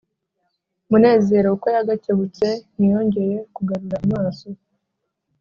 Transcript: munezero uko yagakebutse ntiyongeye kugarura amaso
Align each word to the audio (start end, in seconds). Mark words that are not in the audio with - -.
munezero 0.89 1.47
uko 1.55 1.67
yagakebutse 1.75 2.47
ntiyongeye 2.75 3.37
kugarura 3.55 3.95
amaso 4.05 4.47